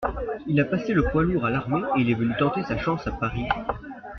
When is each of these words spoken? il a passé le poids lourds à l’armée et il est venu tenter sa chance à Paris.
il 0.47 0.59
a 0.59 0.65
passé 0.65 0.93
le 0.95 1.03
poids 1.03 1.21
lourds 1.21 1.45
à 1.45 1.51
l’armée 1.51 1.83
et 1.95 2.01
il 2.01 2.09
est 2.09 2.15
venu 2.15 2.33
tenter 2.39 2.63
sa 2.63 2.75
chance 2.75 3.05
à 3.05 3.11
Paris. 3.11 3.45